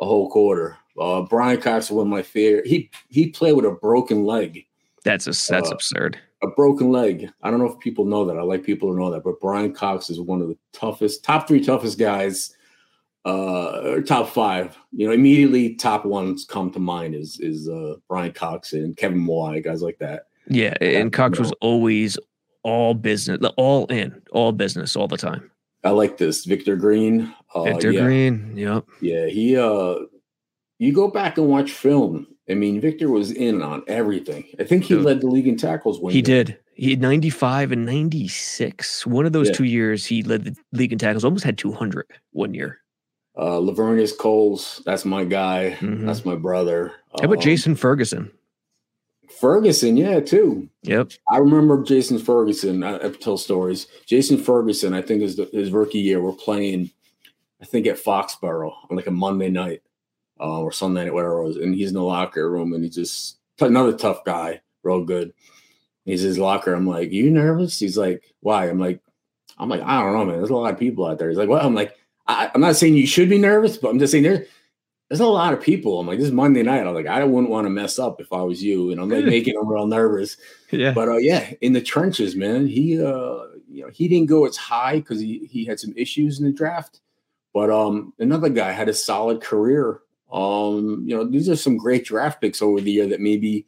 [0.00, 0.76] a whole quarter.
[0.98, 2.66] Uh, Brian Cox was my favorite.
[2.66, 4.66] He he played with a broken leg,
[5.04, 6.18] That's a that's uh, absurd.
[6.42, 7.30] a broken leg.
[7.42, 8.36] I don't know if people know that.
[8.36, 11.46] I like people to know that, but Brian Cox is one of the toughest, top
[11.48, 12.54] three toughest guys,
[13.24, 14.76] uh, or top five.
[14.92, 19.24] You know, immediately top ones come to mind is is uh, Brian Cox and Kevin
[19.24, 20.24] Mawae, guys like that.
[20.48, 22.18] Yeah, and Cox was always
[22.62, 25.50] all business, all in, all business, all the time.
[25.84, 27.34] I like this Victor Green.
[27.54, 28.84] Uh, Victor yeah, Green, yep.
[29.00, 29.56] yeah, he.
[29.56, 29.96] Uh,
[30.78, 32.26] you go back and watch film.
[32.48, 34.44] I mean, Victor was in on everything.
[34.58, 35.04] I think he Dude.
[35.04, 36.00] led the league in tackles.
[36.00, 36.58] When He did.
[36.74, 39.06] He had 95 and 96.
[39.06, 39.54] One of those Yeah.
[39.54, 42.78] two years, he led the league in tackles, almost had 200 one year.
[43.36, 45.76] Uh, Laveranues Coles, that's my guy.
[45.80, 46.06] Mhm.
[46.06, 46.92] That's my brother.
[47.18, 48.30] How about Um, Jason Ferguson?
[49.38, 49.96] Ferguson?
[49.96, 50.68] Yeah, too.
[50.82, 51.12] Yep.
[51.30, 52.82] I remember Jason Ferguson.
[52.82, 53.86] I, I tell stories.
[54.06, 56.20] Jason Ferguson, I think, is the, his rookie year.
[56.20, 56.90] We're playing,
[57.60, 59.82] I think, at Foxborough on like a Monday night
[60.40, 61.56] uh, or Sunday night, whatever it was.
[61.56, 65.32] And he's in the locker room, and he's just another tough guy, real good.
[66.04, 66.72] He's in his locker.
[66.72, 69.00] I'm like, "You nervous?" He's like, "Why?" I'm like,
[69.58, 70.38] "I'm like, I don't know, man.
[70.38, 71.94] There's a lot of people out there." He's like, "Well," I'm like,
[72.26, 74.48] I, "I'm not saying you should be nervous, but I'm just saying there's."
[75.10, 75.98] There's a lot of people.
[75.98, 76.86] I'm like, this is Monday night.
[76.86, 78.92] I'm like, I wouldn't want to mess up if I was you.
[78.92, 80.36] And I'm like making them real nervous.
[80.70, 80.92] Yeah.
[80.92, 84.56] But uh, yeah, in the trenches, man, he uh, you know he didn't go as
[84.56, 87.00] high because he he had some issues in the draft.
[87.52, 90.00] But um, another guy had a solid career.
[90.32, 93.66] Um, you know, these are some great draft picks over the year that maybe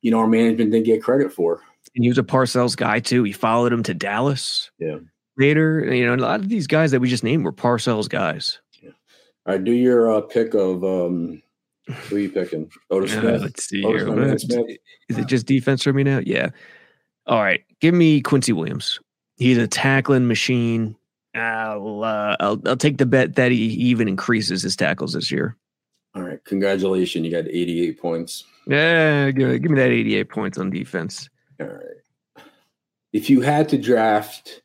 [0.00, 1.62] you know our management didn't get credit for.
[1.94, 3.22] And he was a Parcells guy too.
[3.22, 4.70] He followed him to Dallas.
[4.80, 4.98] Yeah.
[5.38, 8.60] Later, you know, a lot of these guys that we just named were Parcells guys.
[9.46, 11.42] All right, do your uh, pick of um,
[11.86, 12.70] who are you picking?
[12.90, 14.38] Otis Uh, let's see Otis here.
[14.38, 14.78] Smith.
[15.08, 16.20] Is it just defense for me now?
[16.24, 16.50] Yeah.
[17.26, 17.62] All right.
[17.80, 19.00] Give me Quincy Williams.
[19.36, 20.96] He's a tackling machine.
[21.34, 25.56] I'll uh, I'll I'll take the bet that he even increases his tackles this year.
[26.14, 28.44] All right, congratulations, you got 88 points.
[28.66, 31.30] Yeah, give, give me that 88 points on defense.
[31.58, 32.44] All right.
[33.14, 34.60] If you had to draft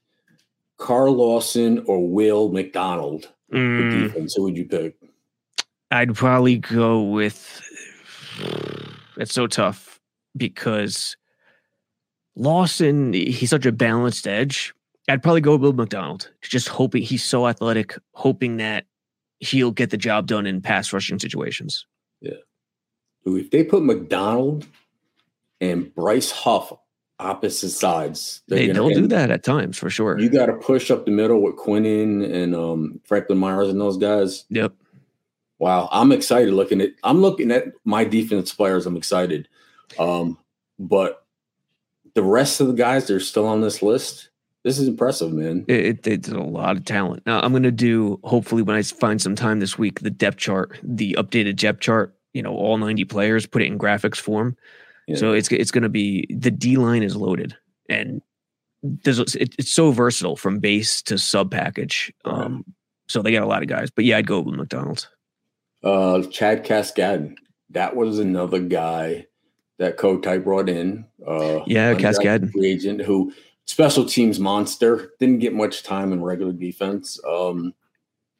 [0.78, 4.96] Carl Lawson or Will McDonald Mm, defense, who would you pick?
[5.92, 7.62] I'd probably go with.
[9.18, 10.00] It's so tough
[10.36, 11.18] because
[12.36, 14.74] Lawson, he's such a balanced edge.
[15.10, 18.86] I'd probably go with Will McDonald, just hoping he's so athletic, hoping that
[19.40, 21.86] he'll get the job done in pass rushing situations.
[22.22, 22.34] Yeah.
[23.26, 24.68] If they put McDonald
[25.62, 26.74] and Bryce Huff
[27.20, 30.20] opposite sides, they're They, gonna- they'll do that at times for sure.
[30.20, 33.98] You got to push up the middle with Quinnen and um, Franklin Myers and those
[33.98, 34.46] guys.
[34.50, 34.74] Yep.
[35.60, 36.92] Wow, I'm excited looking at.
[37.04, 38.86] I'm looking at my defense players.
[38.86, 39.48] I'm excited,
[39.98, 40.38] um,
[40.78, 41.26] but
[42.14, 44.30] the rest of the guys that are still on this list.
[44.64, 45.64] This is impressive, man.
[45.70, 47.24] It, it, it's a lot of talent.
[47.26, 50.38] Now I'm going to do hopefully when I find some time this week the depth
[50.38, 52.14] chart, the updated depth chart.
[52.34, 54.58] You know, all 90 players, put it in graphics form.
[55.08, 55.16] Yeah.
[55.16, 57.56] So it's it's going to be the D line is loaded,
[57.90, 58.22] and
[58.84, 62.14] there's it, it's so versatile from base to sub package.
[62.26, 62.34] Right.
[62.34, 62.66] Um,
[63.08, 63.90] so they got a lot of guys.
[63.90, 65.08] But yeah, I'd go with McDonald's.
[65.84, 67.36] Uh, Chad Cascade.
[67.70, 69.28] That was another guy
[69.78, 71.06] that Kotite brought in.
[71.26, 72.52] Uh, Yeah, undrafted Cascade.
[72.52, 73.32] free agent who
[73.66, 75.12] special teams monster.
[75.20, 77.20] Didn't get much time in regular defense.
[77.28, 77.74] Um,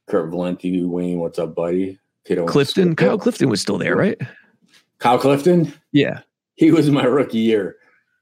[0.08, 2.00] Kurt Valenti, Wayne, what's up, buddy?
[2.26, 2.96] Kiddo Clifton.
[2.96, 4.20] Kyle Clifton was still there, right?
[5.00, 5.74] Kyle Clifton.
[5.92, 6.22] Yeah.
[6.64, 7.78] he was my rookie year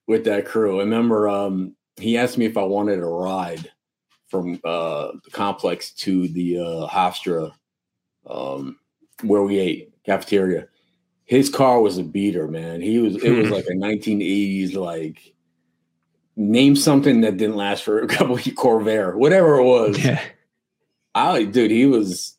[0.08, 0.80] with that crew.
[0.80, 3.71] I remember um, he asked me if I wanted a ride
[4.28, 7.52] from uh, the complex to the uh, Hofstra
[8.28, 8.78] um,
[9.24, 10.67] where we ate cafeteria.
[11.24, 12.82] His car was a beater, man.
[12.82, 15.34] He was it was like a 1980s like
[16.36, 19.98] name something that didn't last for a couple of Corvair, whatever it was.
[19.98, 20.21] Yeah.
[21.15, 22.35] I dude, he was.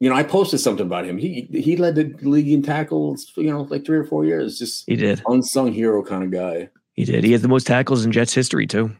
[0.00, 1.18] You know, I posted something about him.
[1.18, 4.58] He he led the league in tackles, you know, like three or four years.
[4.58, 5.22] Just He did.
[5.26, 6.70] unsung hero kind of guy.
[6.92, 7.24] He did.
[7.24, 8.92] He has the most tackles in Jets history too.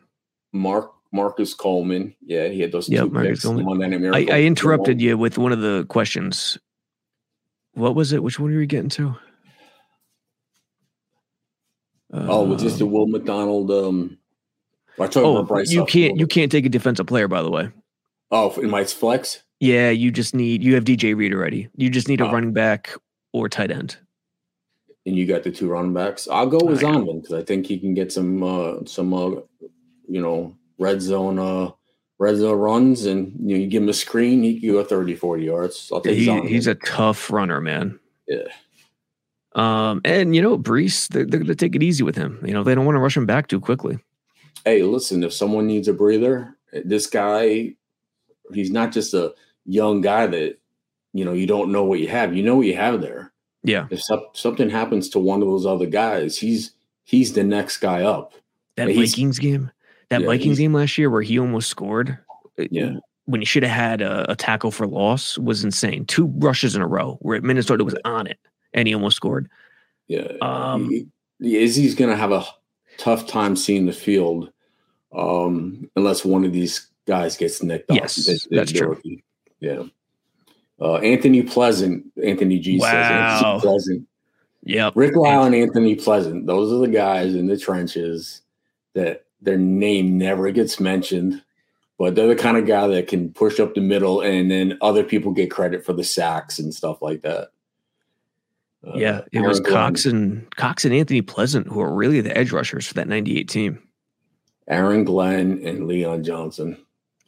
[0.52, 2.14] Mark Marcus Coleman.
[2.24, 3.42] Yeah, he had those Yep, two Marcus picks.
[3.44, 4.14] Coleman.
[4.14, 6.58] I, I interrupted you with one of the questions.
[7.74, 8.22] What was it?
[8.22, 9.14] Which one were you getting to?
[12.12, 13.70] Oh, was this the Um, Will McDonald?
[13.70, 14.18] Um,
[14.98, 15.70] I Oh, about Bryce.
[15.70, 17.68] you can't you can't take a defensive player, by the way.
[18.30, 19.42] Oh, in my flex.
[19.60, 21.68] Yeah, you just need you have DJ Reed already.
[21.76, 22.32] You just need a Oh.
[22.32, 22.90] running back
[23.32, 23.96] or tight end.
[25.06, 26.28] and you got the two running backs.
[26.28, 26.80] I'll go with.
[26.80, 29.30] Zonovan because I think he can get some uh some uh
[30.08, 31.70] you know red zone uh
[32.18, 35.14] red zone runs and you know you give him a screen, he can go 30,
[35.14, 35.90] 40 yards.
[35.92, 37.98] I'll take He, he's a tough runner, man.
[38.26, 38.48] Yeah.
[39.54, 42.38] Um, and you know, Breece, they're, they're going to take it easy with him.
[42.44, 43.98] You know, they don't want to rush him back too quickly.
[44.64, 47.74] hey, listen, if someone needs a breather, this guy,
[48.52, 49.34] he's not just a
[49.68, 50.58] young guy that
[51.12, 52.34] you know you don't know what you have.
[52.34, 53.32] You know what you have there.
[53.64, 56.72] Yeah, If some, something happens to one of those other guys, he's
[57.04, 58.32] he's the next guy up.
[58.76, 59.70] that Vikings game,
[60.10, 62.18] that Yeah, Vikings game last year where he almost scored.
[62.58, 62.96] uh, Yeah.
[63.26, 66.06] when he should have had a, a tackle for loss was insane.
[66.06, 68.38] Two rushes in a row where Minnesota was on it
[68.72, 69.50] and he almost scored.
[70.06, 70.32] Yeah.
[70.40, 72.44] Um, He- Izzy's going to have a
[72.96, 74.50] tough time seeing the field
[75.12, 78.36] um, unless one of these guys gets nicked Yes, off.
[78.50, 78.88] that's true.
[78.90, 79.24] rookie.
[79.60, 79.84] Yeah.
[80.80, 84.08] Uh, Anthony Pleasant, Anthony G says Anthony Pleasant.
[84.64, 84.92] Yep.
[84.96, 86.46] Rick Lyle and Anthony Pleasant.
[86.46, 88.42] Those are the guys in the trenches
[88.94, 91.42] that their name never gets mentioned,
[91.98, 95.02] but they're the kind of guy that can push up the middle and then other
[95.02, 97.48] people get credit for the sacks and stuff like that.
[98.86, 99.74] Uh, Yeah, it was Aaron Glenn.
[99.74, 103.48] Cox and Cox and Anthony Pleasant who are really the edge rushers for that '98
[103.48, 103.82] team.
[104.68, 106.76] Aaron Glenn and Leon Johnson.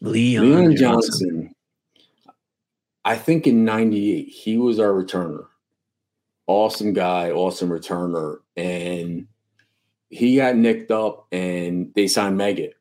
[0.00, 1.30] Leon, Leon, Johnson.
[1.30, 1.54] Johnson.
[3.04, 5.46] I think in '98 he was our returner.
[6.46, 9.26] Awesome guy, awesome returner, and
[10.10, 12.72] he got nicked up, and they signed Meggett.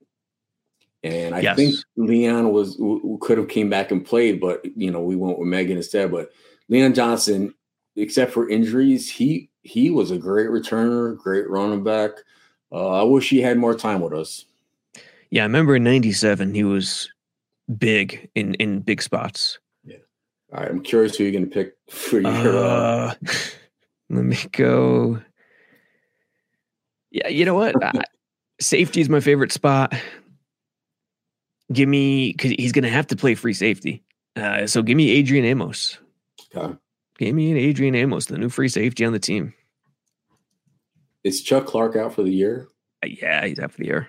[1.03, 1.55] And I Yes.
[1.55, 2.81] think Leon was
[3.21, 6.11] could have came back and played, but you know we went with Meggett instead.
[6.11, 6.31] But
[6.67, 7.53] Leon Johnson,
[7.95, 12.11] except for injuries, he he was a great returner, great running back.
[12.71, 14.45] Uh, I wish he had more time with us.
[15.29, 17.09] Yeah, I remember in '97 he was
[17.77, 19.59] big in in big spots.
[20.51, 22.31] All right, I'm curious who you're going to pick for your.
[22.31, 23.13] Uh, Uh,
[24.09, 25.21] let me go.
[27.11, 27.81] Yeah, you know what?
[27.83, 28.03] I,
[28.59, 29.93] safety is my favorite spot.
[31.71, 34.03] Give me because he's going to have to play free safety.
[34.35, 35.97] Uh, so give me Adrian Amos.
[36.55, 36.75] okay.
[37.17, 39.53] Give me an Adrian Amos, the new free safety on the team.
[41.23, 42.69] Is Chuck Clark out for the year?
[43.03, 44.07] Uh, yeah, he's out for the year.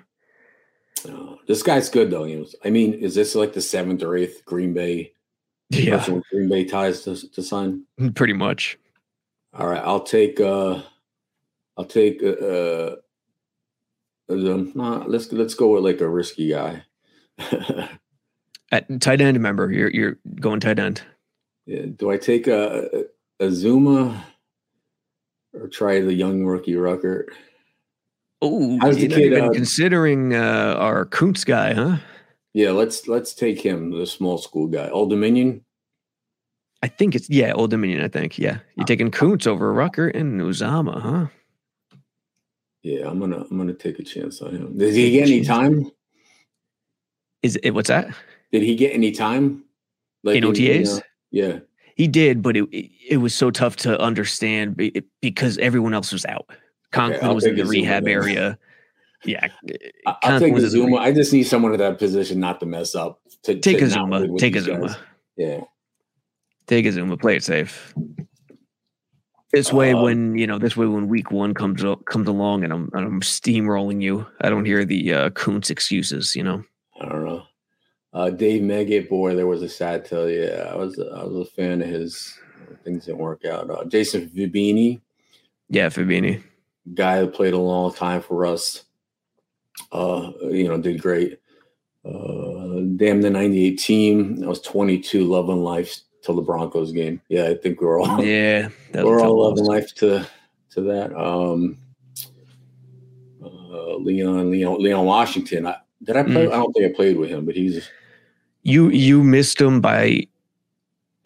[1.09, 2.25] Uh, this guy's good though.
[2.25, 5.13] You know, I mean, is this like the seventh or eighth Green Bay
[5.71, 7.85] Yeah, Green Bay ties to, to sign?
[8.15, 8.79] pretty much.
[9.55, 10.41] All right, I'll take.
[10.41, 10.83] uh
[11.77, 12.23] I'll take.
[12.23, 12.97] uh, uh
[14.29, 16.83] nah, let's let's go with like a risky guy.
[18.73, 21.03] At tight end, remember you're you're going tight end.
[21.67, 23.07] yeah, do I take a,
[23.41, 24.21] Uzomah
[25.55, 27.27] or try the young rookie Ruckert?
[28.43, 31.99] Oh, How's the kid, uh, considering uh, our Kuntz guy, huh?
[32.53, 35.65] Yeah, let's let's take him, the small school guy, Old Dominion.
[36.83, 38.03] I think it's yeah, Old Dominion.
[38.03, 38.59] I think yeah.
[38.77, 41.27] You're taking Kuntz over Ruckert and Uzomah, huh?
[42.83, 44.79] Yeah, I'm gonna I'm gonna take a chance on him.
[44.79, 45.91] Did he get any time?
[47.43, 48.09] Is it what's that?
[48.53, 49.65] Did he get any time?
[50.25, 50.99] Like In OTAs?
[50.99, 51.59] uh, yeah.
[51.95, 54.81] He did, but it it, was so tough to understand
[55.21, 56.47] because everyone else was out.
[56.93, 58.59] Conklin I'll was in the rehab area.
[59.25, 59.49] Yeah,
[60.07, 60.99] I- I'll take was Uzomah.
[60.99, 63.21] I just need someone at that position not to mess up.
[63.45, 64.27] To Take to Zuma.
[64.39, 64.65] Take a guys.
[64.65, 64.99] Zuma.
[65.37, 65.61] Yeah.
[66.67, 67.21] Take Uzomah.
[67.21, 67.95] Play it safe.
[69.53, 72.63] This way, Um, when you know, this way when week one comes up, comes along,
[72.65, 76.37] and I'm and I'm steamrolling you, I don't hear the uh, Kuntz excuses.
[76.37, 76.65] You know,
[77.01, 77.43] I don't know.
[78.13, 80.29] Uh, Dave Meggett, boy, there was a sad tell.
[80.31, 82.39] Yeah, I was I was a fan of his.
[82.85, 83.69] Things didn't work out.
[83.69, 85.01] Uh, Jason Fabini,
[85.69, 86.43] yeah, Fabini.
[86.95, 88.85] guy that played a long time for us.
[89.93, 91.41] Uh, you know, did great.
[92.05, 94.43] Uh, damn the '98 team.
[94.45, 97.21] I was 22, loving life till the Broncos game.
[97.29, 100.27] Yeah, I think we're all Yeah, that we're all loving life to
[100.71, 101.15] to that.
[101.15, 101.79] Um,
[103.43, 105.67] uh, Leon, Leon, Leon Washington.
[105.67, 106.47] I, did I play?
[106.47, 106.53] Mm.
[106.53, 107.89] I don't think I played with him, but he's
[108.63, 110.27] You you missed him by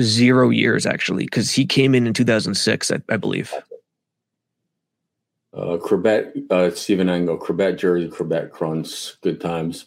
[0.03, 3.53] zero years actually, because he came in in 2006, I, I believe.
[5.55, 6.51] Uh, Chrebet.
[6.51, 9.21] Uh, Stephen Angle, Chrebet Jersey, Chrebet Crunch.
[9.21, 9.87] Good times.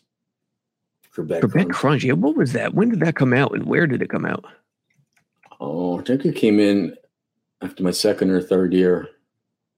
[1.14, 1.72] Chrebet, Chrebet Crunch.
[1.74, 2.04] Crunch.
[2.06, 2.74] Yeah, what was that?
[2.74, 4.46] When did that come out, and where did it come out?
[5.60, 6.96] Oh, I think it came in
[7.62, 9.10] after my second or third year.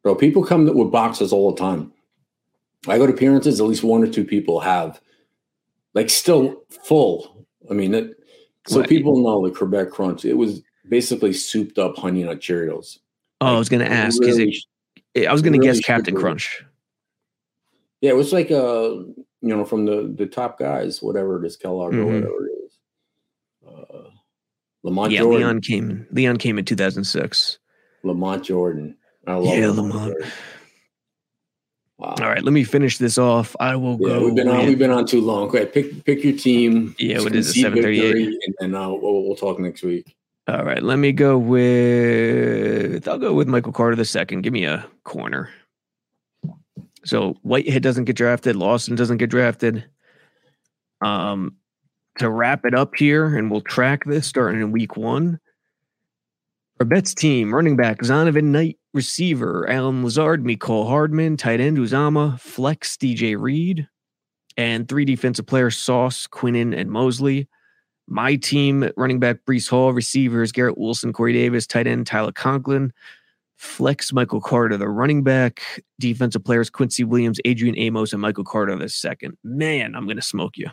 [0.03, 1.91] Bro, people come with boxes all the time.
[2.87, 5.01] I go to appearances, at least one or two people have.
[5.93, 7.45] like still full.
[7.69, 8.15] I mean, it,
[8.67, 8.89] so What?
[8.89, 10.23] people know the Chrebet Crunch.
[10.23, 12.99] It was basically souped up honey nut Cheerios.
[13.41, 14.21] Oh, I was going to ask.
[14.23, 14.55] Is it?
[15.17, 16.63] I was going to really guess Captain super- Crunch.
[18.01, 18.91] Yeah, it was like uh
[19.41, 21.99] you know from the the top guys, whatever it is, Kellogg Mhm.
[22.01, 22.77] or whatever it is.
[23.67, 24.09] Uh,
[24.83, 25.39] Lamont Yeah, Jordan.
[25.41, 26.07] Leon came.
[26.11, 27.59] Leon came in 2006.
[28.03, 28.95] Lamont Jordan.
[29.27, 29.93] I love Yeah, Lamont.
[29.93, 30.15] Lamont.
[31.97, 32.15] Wow.
[32.21, 33.57] All right, let me finish this off.
[33.59, 34.25] I will Yeah, go.
[34.25, 34.65] we've been on.
[34.65, 35.49] We've been on too long.
[35.49, 36.95] Okay, pick pick your team.
[36.97, 38.39] Yeah, what is it, 738?
[38.45, 40.15] And then uh, we'll, we'll talk next week.
[40.49, 43.07] All right, let me go with.
[43.07, 44.41] I'll go with Michael Carter the second.
[44.41, 45.51] Give me a corner.
[47.05, 48.55] So Whitehead doesn't get drafted.
[48.55, 49.85] Lawson doesn't get drafted.
[51.01, 51.55] Um,
[52.17, 55.39] to wrap it up here, and we'll track this starting in week one.
[56.79, 62.39] Our bets team: running back Zonovan Knight, receiver Allen Lazard, Mecole Hardman, tight end Uzomah,
[62.39, 63.87] flex DJ Reed,
[64.57, 67.47] and three defensive players: Sauce, Quinnen, and Mosley.
[68.09, 72.91] My team, running back Breece Hall, receivers Garrett Wilson, Corey Davis, tight end Tyler Conklin,
[73.57, 78.75] flex Michael Carter, the running back, defensive players Quincy Williams, Adrian Amos, and Michael Carter
[78.75, 79.37] the second.
[79.43, 80.69] Man, I'm gonna smoke you.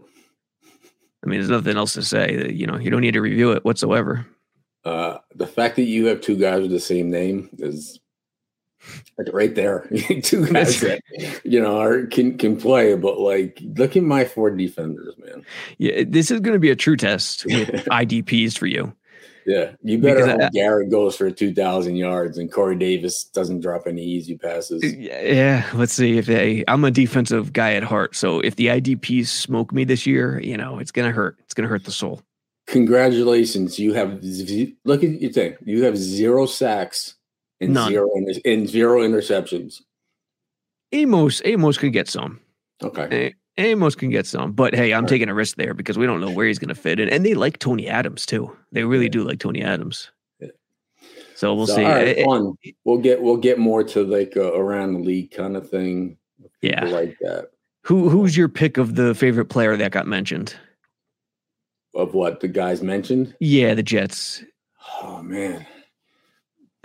[0.00, 2.50] I mean, there's nothing else to say.
[2.52, 4.26] You know, you don't need to review it whatsoever.
[4.84, 7.98] Uh, the fact that you have two guys with the same name is
[9.18, 9.80] like right there.
[10.22, 11.00] two guys that
[11.44, 15.44] you know are can can play, but like look at my four defenders, man.
[15.78, 18.94] Yeah, this is going to be a true test with IDPs for you.
[19.46, 23.24] Yeah, you better Because I- hope Garrett goes for two thousand yards and Corey Davis
[23.24, 24.82] doesn't drop any easy passes.
[24.82, 26.64] Uh, yeah, let's see if they.
[26.66, 30.56] I'm a defensive guy at heart, so if the IDPs smoke me this year, you
[30.56, 31.36] know it's gonna hurt.
[31.44, 32.22] It's gonna hurt the soul.
[32.66, 34.20] Congratulations, you have
[34.84, 35.54] look at your thing.
[35.64, 37.15] You have zero sacks
[37.60, 37.90] and None.
[37.92, 38.10] zero
[38.44, 39.82] and zero interceptions.
[40.92, 42.40] Amos, Amos can get some.
[42.82, 45.08] Okay, Amos can get some, but hey, I'm Right.
[45.08, 47.24] taking a risk there because we don't know where he's going to fit in, and
[47.24, 48.54] they like Tony Adams too.
[48.72, 50.10] They really do like Tony Adams.
[50.40, 50.48] Yeah.
[51.34, 51.82] So we'll So, see.
[51.84, 52.52] right, Eh, eh, fun.
[52.84, 56.18] We'll get we'll get more to like a around the league kind of thing.
[56.62, 56.84] yeah.
[56.84, 57.50] Like that.
[57.82, 60.54] Who who's your pick of the favorite player that got mentioned?
[61.94, 63.34] Of what the guys mentioned.
[63.40, 64.44] Yeah, the Jets.
[65.02, 65.64] Oh man,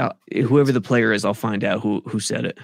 [0.02, 2.58] Uh, whoever the player is, I'll find out who who said it.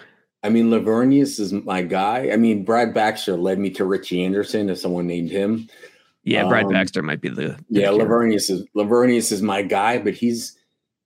[0.43, 2.29] I mean Laveranues is my guy.
[2.31, 5.69] I mean Brad Baxter led me to Richie Anderson if someone named him.
[6.23, 7.57] Yeah, Brad Um, Baxter might be the.
[7.69, 7.89] the Yeah.
[7.89, 10.57] Laveranues is Laveranues is my guy, but he's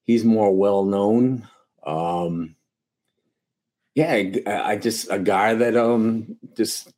[0.03, 1.47] he's more well known.
[1.85, 2.55] Um,
[3.95, 6.91] yeah, I, I just a guy that um just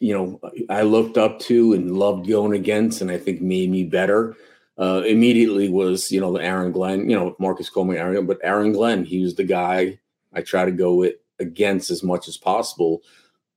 [0.00, 3.84] you know I looked up to and loved going against, and I think made me
[3.84, 4.36] better.
[4.76, 8.72] Uh, immediately was you know the Aaron Glenn, you know Marcus Coleman, Aaron, but Aaron
[8.72, 10.00] Glenn, he was the guy
[10.32, 13.02] I try to go with against as much as possible.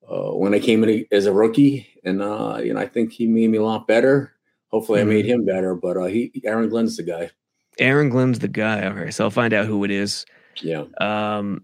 [0.07, 3.25] Uh, when I came in as a rookie, and uh, you know I think he
[3.25, 4.33] made me a lot better.
[4.67, 7.31] Hopefully, I made him better, but uh, he Aaron Glenn's the guy.
[7.79, 8.85] Aaron Glenn's the guy.
[8.85, 10.25] All right, so I'll find out who it is.
[10.61, 10.85] Yeah.
[10.99, 11.63] Um,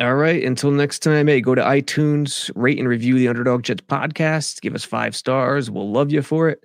[0.00, 0.44] all right.
[0.44, 4.60] Until next time, hey, go to iTunes, rate and review the Underdog Jets podcast.
[4.60, 5.70] Give us five stars.
[5.70, 6.62] We'll love you for it.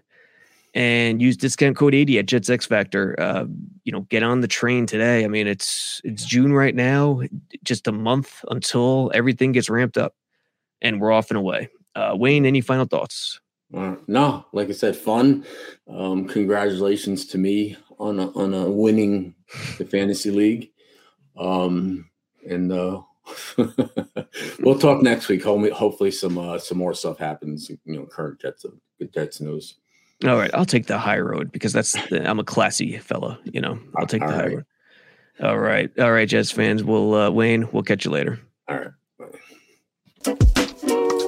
[0.76, 3.16] And use discount code 80 at Jets X Factor.
[3.20, 3.46] Uh,
[3.84, 5.24] you know, get on the train today.
[5.24, 7.22] I mean, it's it's June right now,
[7.64, 10.16] just a month until everything gets ramped up
[10.82, 11.70] and we're off and away.
[11.96, 13.40] Uh, Wayne, any final thoughts?
[13.74, 15.46] Uh, no, like I said, fun.
[15.88, 19.36] Um, congratulations to me on a, on a winning
[19.78, 20.72] the fantasy league.
[21.38, 22.10] Um,
[22.48, 23.02] and uh,
[24.60, 25.44] we'll talk next week.
[25.44, 27.70] Hopefully, some uh, some more stuff happens.
[27.70, 28.66] You know, current Jets
[29.00, 29.76] good Jets news.
[30.26, 33.40] All right, I'll take the high road because that's the, I'm a classy fella.
[33.44, 34.56] You know, I'll take the All high right.
[34.56, 34.66] road.
[35.42, 36.84] All right, all right, Jazz fans.
[36.84, 37.68] We'll uh, Wayne.
[37.72, 38.40] We'll catch you later.
[38.70, 38.92] All right.
[40.24, 41.20] Bye.